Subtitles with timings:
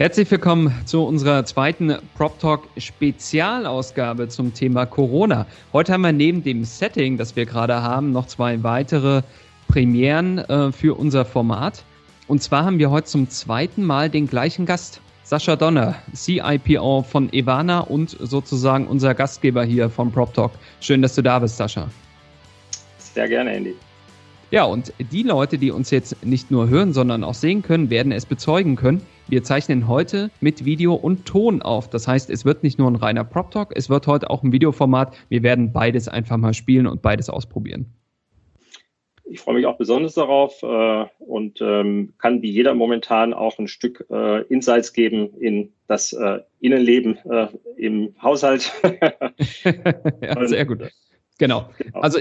[0.00, 5.46] Herzlich willkommen zu unserer zweiten Prop Talk Spezialausgabe zum Thema Corona.
[5.74, 9.20] Heute haben wir neben dem Setting, das wir gerade haben, noch zwei weitere
[9.68, 11.84] Premieren äh, für unser Format.
[12.28, 15.02] Und zwar haben wir heute zum zweiten Mal den gleichen Gast.
[15.22, 20.52] Sascha Donner, CIPO von Evana und sozusagen unser Gastgeber hier vom Prop Talk.
[20.80, 21.90] Schön, dass du da bist, Sascha.
[22.96, 23.74] Sehr gerne, Andy.
[24.50, 28.12] Ja, und die Leute, die uns jetzt nicht nur hören, sondern auch sehen können, werden
[28.12, 29.02] es bezeugen können.
[29.30, 31.88] Wir zeichnen heute mit Video und Ton auf.
[31.88, 34.50] Das heißt, es wird nicht nur ein reiner Prop Talk, es wird heute auch ein
[34.50, 35.16] Videoformat.
[35.28, 37.86] Wir werden beides einfach mal spielen und beides ausprobieren.
[39.24, 43.68] Ich freue mich auch besonders darauf äh, und ähm, kann wie jeder momentan auch ein
[43.68, 48.72] Stück äh, Insights geben in das äh, Innenleben äh, im Haushalt.
[49.62, 50.90] ja, sehr gut.
[51.38, 51.70] Genau.
[51.78, 52.00] genau.
[52.00, 52.18] Also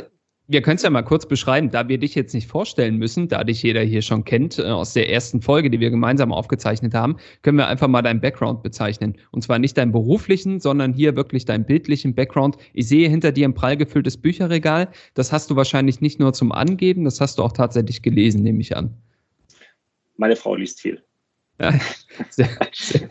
[0.49, 3.43] wir können es ja mal kurz beschreiben, da wir dich jetzt nicht vorstellen müssen, da
[3.43, 7.17] dich jeder hier schon kennt äh, aus der ersten Folge, die wir gemeinsam aufgezeichnet haben,
[7.43, 9.15] können wir einfach mal deinen Background bezeichnen.
[9.29, 12.57] Und zwar nicht deinen beruflichen, sondern hier wirklich deinen bildlichen Background.
[12.73, 14.89] Ich sehe hinter dir ein prall gefülltes Bücherregal.
[15.13, 18.61] Das hast du wahrscheinlich nicht nur zum Angeben, das hast du auch tatsächlich gelesen, nehme
[18.61, 18.95] ich an.
[20.17, 21.03] Meine Frau liest viel.
[21.61, 21.73] Ja,
[22.29, 23.07] sehr, sehr.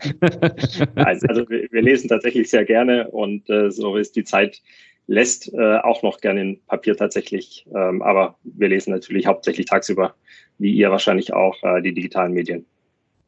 [0.95, 4.61] also wir, wir, lesen tatsächlich sehr gerne und äh, so ist die Zeit
[5.09, 7.65] lässt äh, auch noch gerne in Papier tatsächlich.
[7.75, 10.13] Ähm, aber wir lesen natürlich hauptsächlich tagsüber,
[10.59, 12.67] wie ihr wahrscheinlich auch, äh, die digitalen Medien.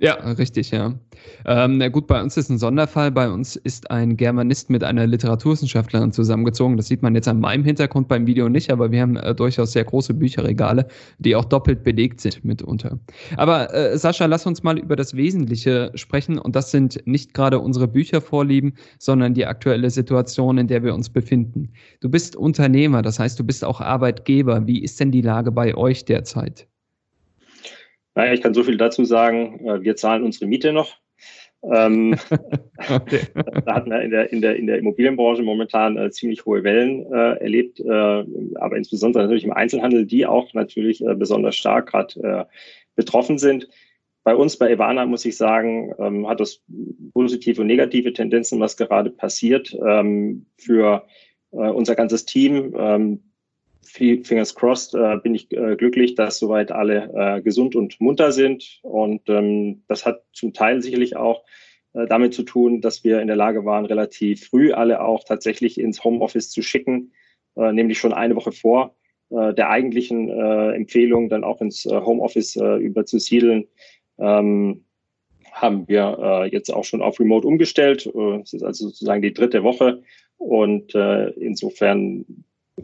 [0.03, 0.95] Ja, richtig, ja.
[1.45, 3.11] Ähm, na gut, bei uns ist ein Sonderfall.
[3.11, 6.75] Bei uns ist ein Germanist mit einer Literaturwissenschaftlerin zusammengezogen.
[6.75, 9.73] Das sieht man jetzt an meinem Hintergrund beim Video nicht, aber wir haben äh, durchaus
[9.73, 10.88] sehr große Bücherregale,
[11.19, 12.97] die auch doppelt belegt sind mitunter.
[13.38, 16.39] Aber äh, Sascha, lass uns mal über das Wesentliche sprechen.
[16.39, 21.12] Und das sind nicht gerade unsere Büchervorlieben, sondern die aktuelle Situation, in der wir uns
[21.12, 21.73] befinden.
[22.00, 24.66] Du bist Unternehmer, das heißt, du bist auch Arbeitgeber.
[24.66, 26.70] Wie ist denn die Lage bei euch derzeit?
[28.16, 29.66] Naja, ich kann so viel dazu sagen.
[29.66, 30.97] Äh, wir zahlen unsere Miete noch.
[31.63, 32.16] Ähm,
[32.89, 33.22] okay.
[33.66, 37.05] da hatten wir in der, in der, in der Immobilienbranche momentan äh, ziemlich hohe Wellen
[37.11, 42.19] äh, erlebt, äh, aber insbesondere natürlich im Einzelhandel, die auch natürlich äh, besonders stark gerade
[42.21, 42.45] äh,
[42.95, 43.69] betroffen sind.
[44.23, 46.61] Bei uns bei Ivana muss ich sagen, ähm, hat das
[47.13, 49.75] positive und negative Tendenzen, was gerade passiert.
[49.85, 51.05] Ähm, für
[51.50, 53.31] unser ganzes Team ähm,
[53.84, 58.80] fingers crossed, äh, bin ich äh, glücklich, dass soweit alle äh, gesund und munter sind.
[58.84, 61.44] Und ähm, das hat zum Teil sicherlich auch
[61.94, 65.80] äh, damit zu tun, dass wir in der Lage waren, relativ früh alle auch tatsächlich
[65.80, 67.12] ins Homeoffice zu schicken,
[67.56, 68.96] äh, nämlich schon eine Woche vor
[69.30, 73.68] äh, der eigentlichen Empfehlung, dann auch ins Homeoffice überzusiedeln.
[74.19, 74.86] Ähm,
[75.52, 78.09] haben wir jetzt auch schon auf Remote umgestellt.
[78.42, 80.02] Es ist also sozusagen die dritte Woche.
[80.38, 82.25] Und insofern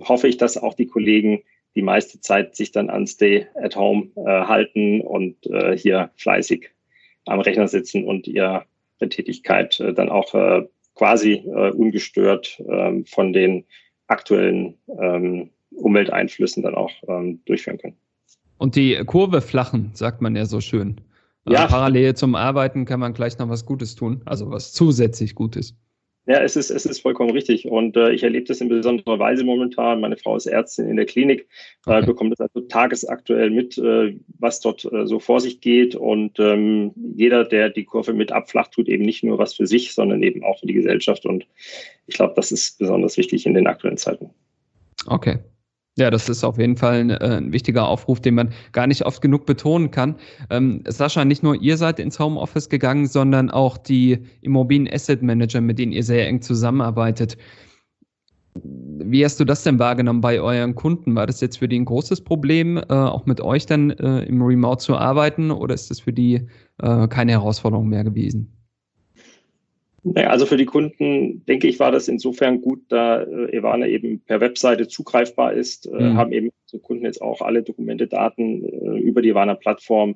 [0.01, 1.43] hoffe ich, dass auch die Kollegen
[1.75, 6.71] die meiste Zeit sich dann an Stay at Home äh, halten und äh, hier fleißig
[7.25, 8.65] am Rechner sitzen und ihre
[8.99, 13.65] Tätigkeit äh, dann auch äh, quasi äh, ungestört ähm, von den
[14.07, 17.97] aktuellen ähm, Umwelteinflüssen dann auch ähm, durchführen können.
[18.57, 20.99] Und die Kurve flachen, sagt man ja so schön.
[21.47, 21.61] Ja.
[21.61, 25.75] Also parallel zum Arbeiten kann man gleich noch was Gutes tun, also was zusätzlich Gutes.
[26.27, 27.67] Ja, es ist, es ist vollkommen richtig.
[27.67, 30.01] Und äh, ich erlebe das in besonderer Weise momentan.
[30.01, 31.47] Meine Frau ist Ärztin in der Klinik,
[31.85, 32.03] äh, okay.
[32.03, 35.95] äh, bekommt das also tagesaktuell mit, äh, was dort äh, so vor sich geht.
[35.95, 39.93] Und ähm, jeder, der die Kurve mit abflacht, tut eben nicht nur was für sich,
[39.93, 41.25] sondern eben auch für die Gesellschaft.
[41.25, 41.47] Und
[42.07, 44.29] ich glaube, das ist besonders wichtig in den aktuellen Zeiten.
[45.05, 45.39] Okay,
[45.97, 49.06] ja, das ist auf jeden Fall ein, äh, ein, wichtiger Aufruf, den man gar nicht
[49.06, 50.16] oft genug betonen kann.
[50.50, 55.59] Ähm, Sascha, nicht nur ihr seid ins Homeoffice gegangen, sondern auch die Immobilien Asset Manager,
[55.59, 57.38] mit denen ihr sehr eng zusammenarbeitet.
[58.64, 61.16] Wie hast du das denn wahrgenommen bei euren Kunden?
[61.16, 64.41] War das jetzt für die ein großes Problem, äh, auch mit euch dann äh, im
[64.41, 66.47] Remote zu arbeiten, oder ist das für die
[66.82, 68.56] äh, keine Herausforderung mehr gewesen?
[70.13, 74.19] Naja, also für die Kunden, denke ich, war das insofern gut, da äh, Evana eben
[74.21, 76.17] per Webseite zugreifbar ist, äh, mhm.
[76.17, 80.15] haben eben unsere Kunden jetzt auch alle Dokumente, Daten äh, über die Evana-Plattform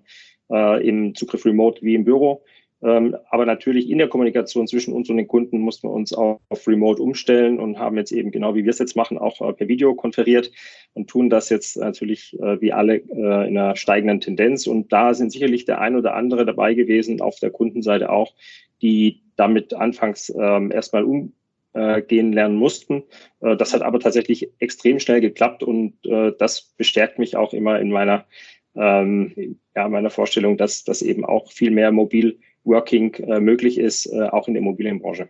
[0.52, 2.44] äh, im Zugriff remote wie im Büro.
[2.84, 6.40] Ähm, aber natürlich in der Kommunikation zwischen uns und den Kunden mussten wir uns auch
[6.50, 9.54] auf Remote umstellen und haben jetzt eben genau wie wir es jetzt machen, auch äh,
[9.54, 10.52] per Video konferiert
[10.94, 14.66] und tun das jetzt natürlich äh, wie alle äh, in einer steigenden Tendenz.
[14.66, 18.34] Und da sind sicherlich der ein oder andere dabei gewesen, auf der Kundenseite auch,
[18.82, 23.04] die damit anfangs ähm, erstmal umgehen lernen mussten.
[23.40, 27.80] Äh, das hat aber tatsächlich extrem schnell geklappt und äh, das bestärkt mich auch immer
[27.80, 28.26] in meiner,
[28.76, 34.06] ähm, ja, meiner Vorstellung, dass, dass eben auch viel mehr mobil Working äh, möglich ist,
[34.06, 35.28] äh, auch in der Immobilienbranche.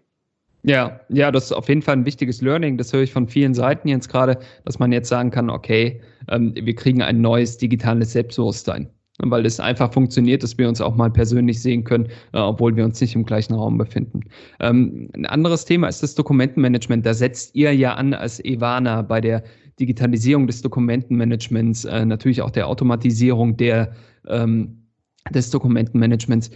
[0.63, 2.77] Ja, ja, das ist auf jeden Fall ein wichtiges Learning.
[2.77, 6.53] Das höre ich von vielen Seiten jetzt gerade, dass man jetzt sagen kann, okay, ähm,
[6.53, 8.89] wir kriegen ein neues digitales Selbstbewusstsein
[9.25, 12.85] weil es einfach funktioniert, dass wir uns auch mal persönlich sehen können, äh, obwohl wir
[12.85, 14.21] uns nicht im gleichen Raum befinden.
[14.59, 17.06] Ähm, ein anderes Thema ist das Dokumentenmanagement.
[17.06, 19.44] Da setzt ihr ja an als Evana bei der
[19.79, 23.94] Digitalisierung des Dokumentenmanagements, äh, natürlich auch der Automatisierung der,
[24.27, 24.85] ähm,
[25.33, 26.51] des Dokumentenmanagements.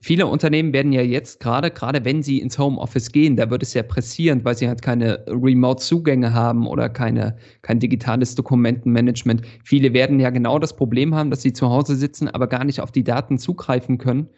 [0.00, 3.74] Viele Unternehmen werden ja jetzt gerade, gerade wenn sie ins Homeoffice gehen, da wird es
[3.74, 9.42] ja pressierend, weil sie halt keine Remote-Zugänge haben oder keine, kein digitales Dokumentenmanagement.
[9.64, 12.80] Viele werden ja genau das Problem haben, dass sie zu Hause sitzen, aber gar nicht
[12.80, 14.28] auf die Daten zugreifen können,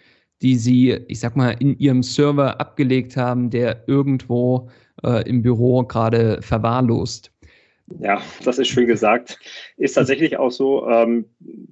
[0.41, 4.71] die sie, ich sag mal, in ihrem Server abgelegt haben, der irgendwo
[5.05, 7.33] äh, im Büro gerade verwahrlost.
[7.99, 9.39] Ja, das ist schön gesagt.
[9.77, 11.27] Ist tatsächlich auch so, ähm,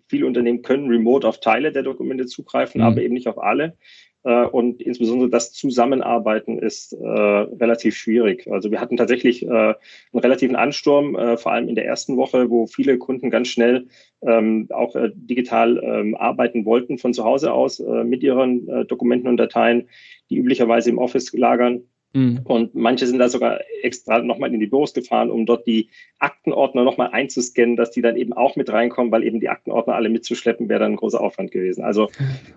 [0.09, 2.87] viele Unternehmen können remote auf Teile der Dokumente zugreifen, mhm.
[2.87, 3.77] aber eben nicht auf alle.
[4.25, 8.51] Äh, und insbesondere das Zusammenarbeiten ist äh, relativ schwierig.
[8.51, 9.77] Also wir hatten tatsächlich äh, einen
[10.15, 13.87] relativen Ansturm, äh, vor allem in der ersten Woche, wo viele Kunden ganz schnell
[14.23, 19.29] ähm, auch äh, digital ähm, arbeiten wollten von zu Hause aus äh, mit ihren Dokumenten
[19.29, 19.89] und Dateien,
[20.31, 21.83] die üblicherweise im Office lagern.
[22.13, 22.41] Mhm.
[22.45, 26.85] Und manche sind da sogar extra nochmal in die Büros gefahren, um dort die Aktenordner
[26.85, 30.69] nochmal einzuscannen, dass die dann eben auch mit reinkommen, weil eben die Aktenordner alle mitzuschleppen
[30.69, 31.85] wäre dann ein großer Aufwand gewesen.
[31.85, 32.09] Also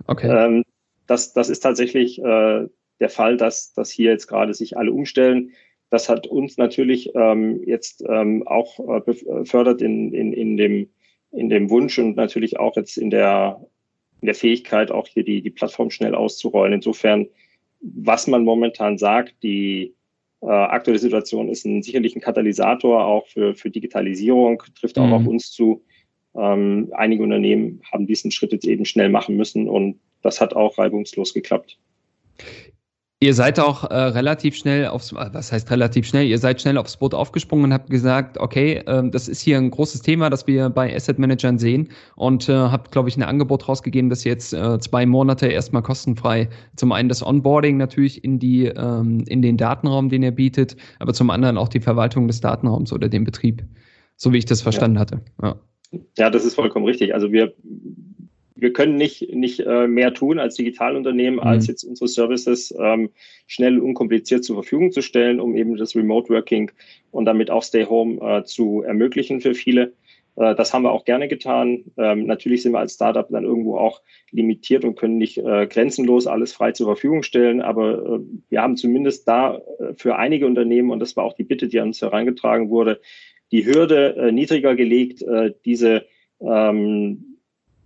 [0.07, 0.30] okay.
[0.30, 0.63] ähm,
[1.07, 2.68] das, das ist tatsächlich äh,
[3.01, 5.51] der Fall, dass, dass hier jetzt gerade sich alle umstellen.
[5.89, 10.89] Das hat uns natürlich ähm, jetzt ähm, auch äh, befördert in, in, in, dem,
[11.31, 13.68] in dem Wunsch und natürlich auch jetzt in der,
[14.21, 16.74] in der Fähigkeit, auch hier die, die Plattform schnell auszurollen.
[16.74, 17.27] Insofern
[17.81, 19.95] was man momentan sagt, die
[20.42, 25.13] äh, aktuelle Situation ist ein, sicherlich ein Katalysator auch für, für Digitalisierung, trifft auch mhm.
[25.13, 25.83] auf uns zu.
[26.36, 30.78] Ähm, einige Unternehmen haben diesen Schritt jetzt eben schnell machen müssen und das hat auch
[30.78, 31.78] reibungslos geklappt.
[33.24, 36.26] Ihr seid auch äh, relativ schnell aufs, äh, was heißt relativ schnell?
[36.26, 39.70] Ihr seid schnell aufs Boot aufgesprungen und habt gesagt, okay, ähm, das ist hier ein
[39.70, 43.70] großes Thema, das wir bei Asset Managern sehen und äh, habt, glaube ich, ein Angebot
[43.70, 48.66] rausgegeben, dass jetzt äh, zwei Monate erstmal kostenfrei zum einen das Onboarding natürlich in die
[48.66, 52.92] ähm, in den Datenraum, den ihr bietet, aber zum anderen auch die Verwaltung des Datenraums
[52.92, 53.64] oder den Betrieb,
[54.16, 55.02] so wie ich das verstanden ja.
[55.02, 55.22] hatte.
[55.44, 55.56] Ja.
[56.18, 57.14] ja, das ist vollkommen richtig.
[57.14, 57.54] Also wir
[58.62, 61.48] wir können nicht, nicht äh, mehr tun als Digitalunternehmen, mhm.
[61.48, 63.10] als jetzt unsere Services ähm,
[63.48, 66.72] schnell und unkompliziert zur Verfügung zu stellen, um eben das Remote Working
[67.10, 69.94] und damit auch Stay Home äh, zu ermöglichen für viele.
[70.36, 71.86] Äh, das haben wir auch gerne getan.
[71.98, 74.00] Ähm, natürlich sind wir als Startup dann irgendwo auch
[74.30, 78.19] limitiert und können nicht äh, grenzenlos alles frei zur Verfügung stellen, aber äh,
[78.50, 81.80] wir haben zumindest da äh, für einige Unternehmen, und das war auch die Bitte, die
[81.80, 83.02] an uns herangetragen wurde,
[83.52, 86.06] die Hürde äh, niedriger gelegt, äh, diese
[86.40, 87.31] ähm,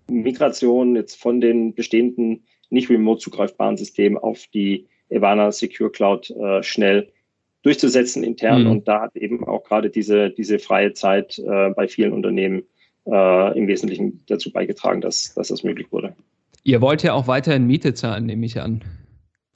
[0.07, 6.63] Migration jetzt von den bestehenden nicht remote zugreifbaren Systemen auf die Evana Secure Cloud äh,
[6.63, 7.12] schnell
[7.62, 8.63] durchzusetzen intern.
[8.63, 8.72] Mhm.
[8.72, 12.63] Und da hat eben auch gerade diese, diese freie Zeit äh, bei vielen Unternehmen
[13.06, 16.16] äh, im Wesentlichen dazu beigetragen, dass, dass das möglich wurde.
[16.63, 18.84] Ihr wollt ja auch weiterhin Miete zahlen, nehme ich an.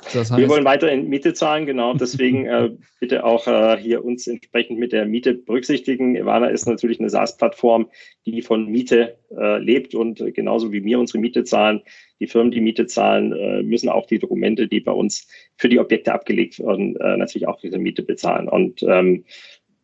[0.06, 1.94] Das heißt, wir wollen weiterhin Miete zahlen, genau.
[1.94, 6.16] Deswegen äh, bitte auch äh, hier uns entsprechend mit der Miete berücksichtigen.
[6.16, 7.90] Ivana ist natürlich eine SaaS-Plattform,
[8.26, 11.82] die von Miete äh, lebt und genauso wie wir unsere Miete zahlen,
[12.20, 15.80] die Firmen, die Miete zahlen, äh, müssen auch die Dokumente, die bei uns für die
[15.80, 18.50] Objekte abgelegt werden, äh, natürlich auch diese Miete bezahlen.
[18.50, 19.26] Und ähm,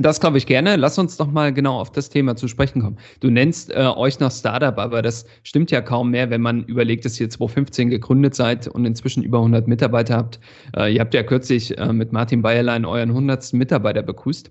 [0.00, 0.76] Das glaube ich gerne.
[0.76, 2.96] Lass uns doch mal genau auf das Thema zu sprechen kommen.
[3.20, 7.04] Du nennst äh, euch noch Startup, aber das stimmt ja kaum mehr, wenn man überlegt,
[7.04, 10.40] dass ihr 2015 gegründet seid und inzwischen über 100 Mitarbeiter habt.
[10.74, 13.52] Äh, ihr habt ja kürzlich äh, mit Martin Bayerlein euren 100.
[13.52, 14.50] Mitarbeiter begrüßt.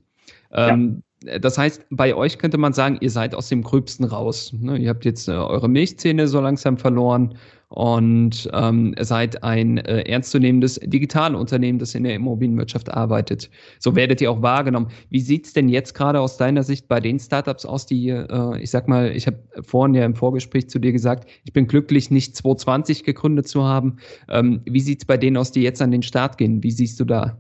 [0.53, 1.37] Ähm, ja.
[1.39, 4.53] Das heißt, bei euch könnte man sagen, ihr seid aus dem Gröbsten raus.
[4.53, 4.77] Ne?
[4.77, 7.35] Ihr habt jetzt äh, eure Milchzähne so langsam verloren
[7.67, 13.49] und ähm, seid ein äh, ernstzunehmendes Digitalunternehmen, das in der Immobilienwirtschaft arbeitet.
[13.79, 14.87] So werdet ihr auch wahrgenommen.
[15.09, 18.71] Wie sieht's denn jetzt gerade aus deiner Sicht bei den Startups aus, die, äh, ich
[18.71, 22.35] sag mal, ich habe vorhin ja im Vorgespräch zu dir gesagt, ich bin glücklich, nicht
[22.37, 23.97] 2020 gegründet zu haben.
[24.29, 26.63] Ähm, wie sieht's bei denen aus, die jetzt an den Start gehen?
[26.63, 27.37] Wie siehst du da?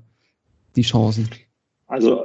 [0.75, 1.29] die Chancen?
[1.87, 2.23] Also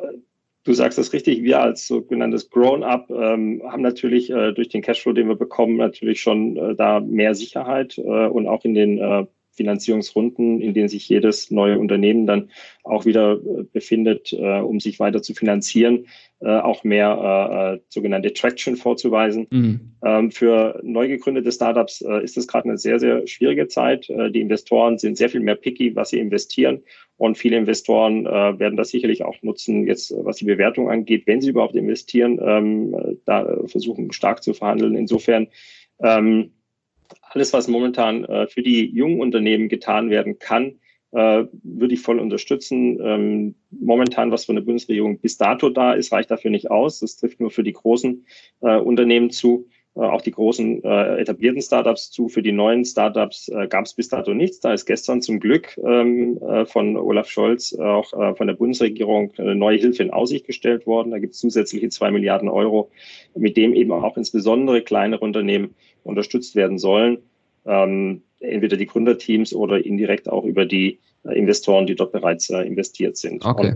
[0.64, 5.12] Du sagst das richtig, wir als sogenanntes Grown-up ähm, haben natürlich äh, durch den Cashflow,
[5.12, 9.26] den wir bekommen, natürlich schon äh, da mehr Sicherheit äh, und auch in den äh,
[9.54, 12.50] Finanzierungsrunden, in denen sich jedes neue Unternehmen dann
[12.82, 16.06] auch wieder äh, befindet, äh, um sich weiter zu finanzieren,
[16.40, 19.46] äh, auch mehr sogenannte Traction vorzuweisen.
[19.50, 19.80] Mhm.
[20.04, 24.08] Ähm, für neu gegründete Startups ist das gerade eine sehr, sehr schwierige Zeit.
[24.08, 26.82] die Investoren sind sehr viel mehr picky, was sie investieren.
[27.16, 31.50] Und viele Investoren werden das sicherlich auch nutzen, jetzt was die Bewertung angeht, wenn sie
[31.50, 34.96] überhaupt investieren, ähm, da versuchen stark zu verhandeln.
[34.96, 35.48] Insofern
[36.02, 36.52] ähm,
[37.22, 40.78] alles, was momentan äh, für die jungen Unternehmen getan werden kann,
[41.12, 42.98] äh, würde ich voll unterstützen.
[43.00, 47.00] Ähm, momentan, was von der Bundesregierung bis dato da ist, reicht dafür nicht aus.
[47.00, 48.24] Das trifft nur für die großen
[48.62, 52.28] äh, Unternehmen zu, äh, auch die großen äh, etablierten Startups zu.
[52.28, 54.58] Für die neuen Startups äh, gab es bis dato nichts.
[54.60, 59.78] Da ist gestern zum Glück ähm, von Olaf Scholz, auch von der Bundesregierung, eine neue
[59.78, 61.10] Hilfe in Aussicht gestellt worden.
[61.10, 62.90] Da gibt es zusätzliche zwei Milliarden Euro,
[63.34, 67.18] mit dem eben auch insbesondere kleinere Unternehmen unterstützt werden sollen.
[67.66, 72.60] Ähm, entweder die Gründerteams oder indirekt auch über die äh, Investoren, die dort bereits äh,
[72.60, 73.44] investiert sind.
[73.44, 73.74] Okay.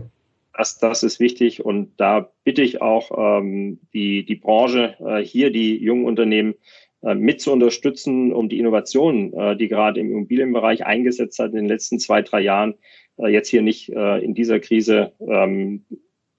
[0.56, 5.50] das, das ist wichtig und da bitte ich auch ähm, die, die Branche, äh, hier
[5.50, 6.54] die jungen Unternehmen
[7.02, 11.56] äh, mit zu unterstützen, um die Innovationen, äh, die gerade im Immobilienbereich eingesetzt hat in
[11.56, 12.74] den letzten zwei, drei Jahren,
[13.18, 15.84] äh, jetzt hier nicht äh, in dieser Krise ähm,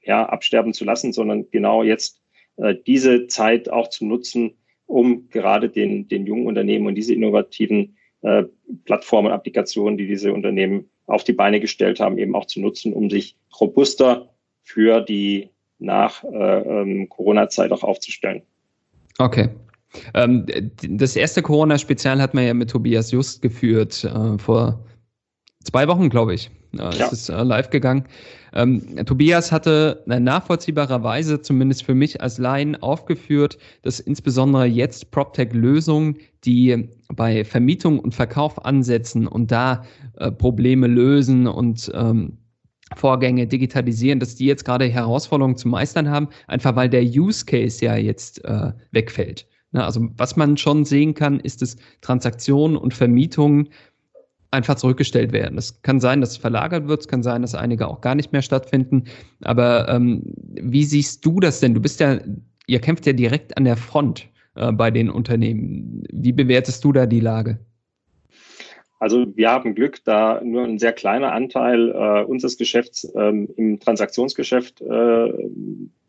[0.01, 2.21] ja, absterben zu lassen, sondern genau jetzt
[2.57, 4.57] äh, diese Zeit auch zu nutzen,
[4.89, 8.43] um gerade den, den jungen Unternehmen und diese innovativen äh,
[8.85, 13.09] Plattformen, Applikationen, die diese Unternehmen auf die Beine gestellt haben, eben auch zu nutzen, um
[13.09, 18.41] sich robuster für die nach äh, ähm, Corona-Zeit auch aufzustellen.
[19.19, 19.49] Okay.
[20.13, 20.45] Ähm,
[20.81, 24.83] das erste Corona-Spezial hat man ja mit Tobias Just geführt äh, vor
[25.69, 26.49] zwei Wochen, glaube ich.
[26.73, 26.89] Ja.
[26.89, 28.05] Es ist äh, live gegangen.
[28.53, 36.89] Ähm, Tobias hatte nachvollziehbarerweise, zumindest für mich als Laien, aufgeführt, dass insbesondere jetzt PropTech-Lösungen, die
[37.13, 39.83] bei Vermietung und Verkauf ansetzen und da
[40.17, 42.37] äh, Probleme lösen und ähm,
[42.95, 47.85] Vorgänge digitalisieren, dass die jetzt gerade Herausforderungen zu meistern haben, einfach weil der Use Case
[47.85, 49.45] ja jetzt äh, wegfällt.
[49.71, 53.69] Na, also was man schon sehen kann, ist, dass Transaktionen und Vermietungen
[54.51, 55.57] einfach zurückgestellt werden.
[55.57, 58.31] Es kann sein, dass es verlagert wird, es kann sein, dass einige auch gar nicht
[58.31, 59.03] mehr stattfinden.
[59.41, 61.73] Aber ähm, wie siehst du das denn?
[61.73, 62.19] Du bist ja,
[62.67, 66.03] ihr kämpft ja direkt an der Front äh, bei den Unternehmen.
[66.11, 67.59] Wie bewertest du da die Lage?
[68.99, 73.79] Also wir haben Glück, da nur ein sehr kleiner Anteil äh, unseres Geschäfts ähm, im
[73.79, 75.33] Transaktionsgeschäft äh,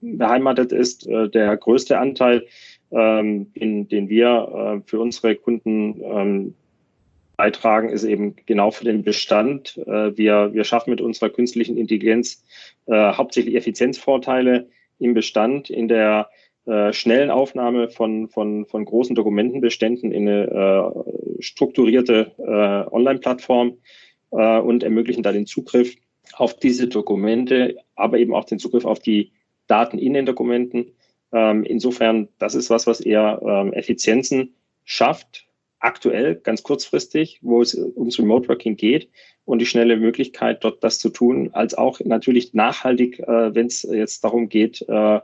[0.00, 1.06] beheimatet ist.
[1.06, 2.46] Äh, der größte Anteil,
[2.90, 6.54] ähm, in, den wir äh, für unsere Kunden ähm,
[7.40, 9.78] beitragen, ist eben genau für den Bestand.
[9.86, 12.44] Äh, wir, wir schaffen mit unserer künstlichen Intelligenz
[12.84, 14.68] äh, hauptsächlich Effizienzvorteile
[14.98, 16.28] im Bestand, in der
[16.66, 23.78] äh, schnellen Aufnahme von, von, von großen Dokumentenbeständen in eine äh, strukturierte äh, Online-Plattform
[24.32, 25.96] äh, und ermöglichen da den Zugriff
[26.34, 29.32] auf diese Dokumente, aber eben auch den Zugriff auf die
[29.66, 30.92] Daten in den Dokumenten.
[31.32, 34.52] Ähm, insofern, das ist was, was eher ähm, Effizienzen
[34.84, 35.46] schafft,
[35.80, 39.10] aktuell, ganz kurzfristig, wo es ums Remote Working geht
[39.44, 43.82] und die schnelle Möglichkeit, dort das zu tun, als auch natürlich nachhaltig, äh, wenn es
[43.82, 45.20] jetzt darum geht, äh,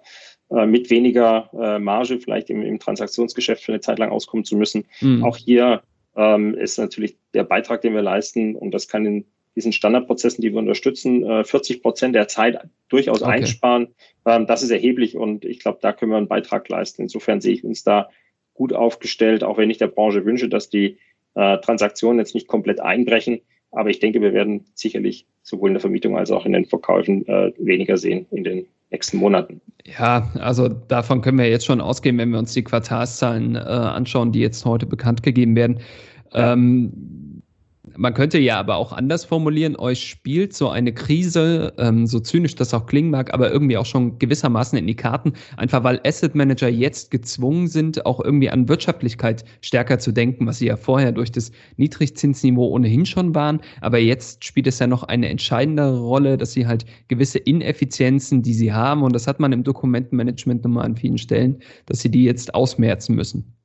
[0.50, 4.56] äh, mit weniger äh, Marge vielleicht im, im, Transaktionsgeschäft für eine Zeit lang auskommen zu
[4.56, 4.84] müssen.
[5.00, 5.24] Mhm.
[5.24, 5.82] Auch hier
[6.14, 9.24] ähm, ist natürlich der Beitrag, den wir leisten, und das kann in
[9.56, 12.58] diesen Standardprozessen, die wir unterstützen, 40 äh, Prozent der Zeit
[12.88, 13.32] durchaus okay.
[13.32, 13.88] einsparen.
[14.24, 17.02] Ähm, das ist erheblich und ich glaube, da können wir einen Beitrag leisten.
[17.02, 18.08] Insofern sehe ich uns da
[18.56, 20.98] gut aufgestellt, auch wenn ich der Branche wünsche, dass die
[21.34, 23.40] äh, Transaktionen jetzt nicht komplett einbrechen.
[23.70, 27.26] Aber ich denke, wir werden sicherlich sowohl in der Vermietung als auch in den Verkäufen
[27.28, 29.60] äh, weniger sehen in den nächsten Monaten.
[29.98, 34.32] Ja, also davon können wir jetzt schon ausgehen, wenn wir uns die Quartalszahlen äh, anschauen,
[34.32, 35.80] die jetzt heute bekannt gegeben werden.
[36.32, 36.52] Ja.
[36.52, 36.92] Ähm,
[37.96, 42.54] man könnte ja aber auch anders formulieren, euch spielt so eine Krise, ähm, so zynisch
[42.54, 46.34] das auch klingen mag, aber irgendwie auch schon gewissermaßen in die Karten, einfach weil Asset
[46.34, 51.12] Manager jetzt gezwungen sind, auch irgendwie an Wirtschaftlichkeit stärker zu denken, was sie ja vorher
[51.12, 53.60] durch das Niedrigzinsniveau ohnehin schon waren.
[53.80, 58.54] Aber jetzt spielt es ja noch eine entscheidende Rolle, dass sie halt gewisse Ineffizienzen, die
[58.54, 62.24] sie haben, und das hat man im Dokumentenmanagement nochmal an vielen Stellen, dass sie die
[62.24, 63.56] jetzt ausmerzen müssen.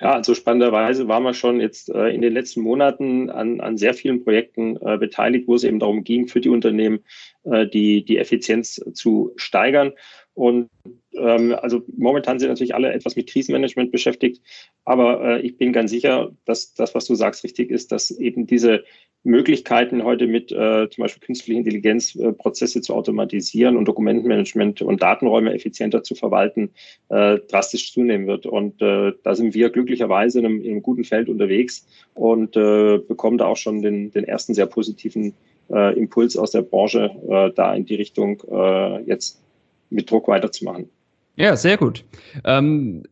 [0.00, 3.94] Ja, also spannenderweise waren wir schon jetzt äh, in den letzten Monaten an, an sehr
[3.94, 7.00] vielen Projekten äh, beteiligt, wo es eben darum ging, für die Unternehmen
[7.42, 9.92] äh, die, die Effizienz zu steigern.
[10.38, 10.70] Und
[11.14, 14.40] ähm, also momentan sind natürlich alle etwas mit Krisenmanagement beschäftigt,
[14.84, 18.46] aber äh, ich bin ganz sicher, dass das, was du sagst, richtig ist, dass eben
[18.46, 18.84] diese
[19.24, 25.02] Möglichkeiten heute mit äh, zum Beispiel künstlicher Intelligenz äh, Prozesse zu automatisieren und Dokumentenmanagement und
[25.02, 26.70] Datenräume effizienter zu verwalten,
[27.08, 28.46] äh, drastisch zunehmen wird.
[28.46, 32.98] Und äh, da sind wir glücklicherweise in einem, in einem guten Feld unterwegs und äh,
[32.98, 35.34] bekommen da auch schon den, den ersten sehr positiven
[35.68, 39.42] äh, Impuls aus der Branche, äh, da in die Richtung äh, jetzt
[39.90, 40.88] mit Druck weiterzumachen.
[41.36, 42.04] Ja, sehr gut.
[42.44, 43.04] Ähm,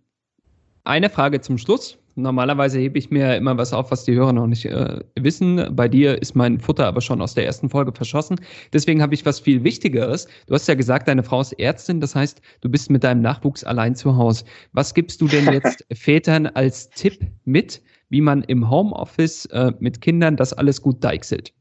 [0.84, 1.98] eine Frage zum Schluss.
[2.18, 5.68] Normalerweise hebe ich mir immer was auf, was die Hörer noch nicht äh, wissen.
[5.76, 8.40] Bei dir ist mein Futter aber schon aus der ersten Folge verschossen.
[8.72, 10.26] Deswegen habe ich was viel Wichtigeres.
[10.46, 12.00] Du hast ja gesagt, deine Frau ist Ärztin.
[12.00, 14.46] Das heißt, du bist mit deinem Nachwuchs allein zu Hause.
[14.72, 20.00] Was gibst du denn jetzt Vätern als Tipp mit, wie man im Homeoffice äh, mit
[20.00, 21.52] Kindern das alles gut deichselt?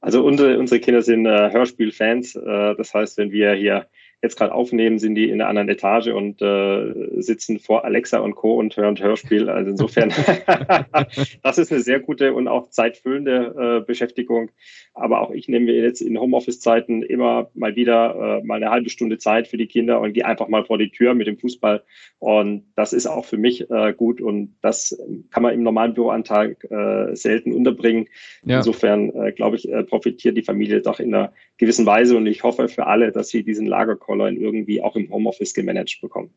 [0.00, 2.34] Also unsere, unsere Kinder sind äh, Hörspielfans.
[2.34, 3.86] Äh, das heißt, wenn wir hier
[4.22, 8.34] jetzt gerade aufnehmen, sind die in einer anderen Etage und äh, sitzen vor Alexa und
[8.34, 8.56] Co.
[8.56, 9.48] und hören Hörspiel.
[9.48, 10.10] Also insofern,
[11.42, 14.50] das ist eine sehr gute und auch zeitfüllende äh, Beschäftigung.
[14.92, 18.90] Aber auch ich nehme mir jetzt in Homeoffice-Zeiten immer mal wieder äh, mal eine halbe
[18.90, 21.82] Stunde Zeit für die Kinder und gehe einfach mal vor die Tür mit dem Fußball.
[22.18, 24.98] Und das ist auch für mich äh, gut und das
[25.30, 28.08] kann man im normalen Büroantrag äh, selten unterbringen.
[28.44, 28.58] Ja.
[28.58, 32.42] Insofern, äh, glaube ich, äh, profitiert die Familie doch in einer gewissen Weise und ich
[32.42, 33.66] hoffe für alle, dass sie diesen
[34.10, 36.30] Lagerkoller irgendwie auch im Homeoffice gemanagt bekommen.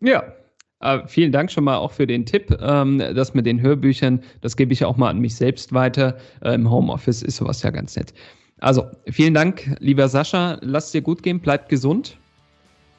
[0.00, 0.34] Ja,
[0.80, 2.56] äh, vielen Dank schon mal auch für den Tipp.
[2.60, 6.16] Ähm, das mit den Hörbüchern, das gebe ich auch mal an mich selbst weiter.
[6.42, 8.12] Äh, Im Homeoffice ist sowas ja ganz nett.
[8.60, 10.58] Also, vielen Dank, lieber Sascha.
[10.62, 12.16] Lass dir gut gehen, bleib gesund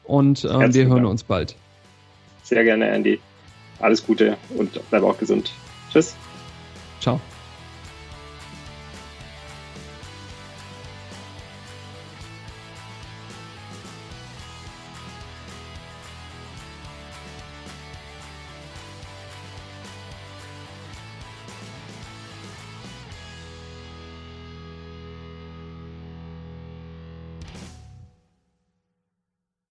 [0.03, 1.09] und äh, wir hören Dank.
[1.09, 1.55] uns bald.
[2.43, 3.19] Sehr gerne, Andy.
[3.79, 5.51] Alles Gute und bleib auch gesund.
[5.91, 6.15] Tschüss.
[7.01, 7.19] Ciao.